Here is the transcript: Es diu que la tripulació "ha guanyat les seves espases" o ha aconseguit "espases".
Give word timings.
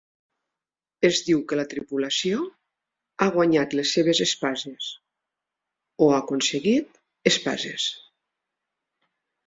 Es 1.09 1.19
diu 1.27 1.43
que 1.51 1.59
la 1.59 1.65
tripulació 1.73 2.39
"ha 3.19 3.29
guanyat 3.37 3.77
les 3.81 3.93
seves 3.99 4.23
espases" 4.27 4.91
o 6.07 6.11
ha 6.13 6.19
aconseguit 6.25 7.03
"espases". 7.35 7.91